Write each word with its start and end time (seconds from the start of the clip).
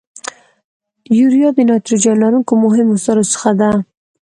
یوریا 1.19 1.49
د 1.55 1.59
نایتروجن 1.69 2.15
لرونکو 2.23 2.53
مهمو 2.63 2.95
سرو 3.05 3.23
څخه 3.33 3.49
ده. 3.59 3.71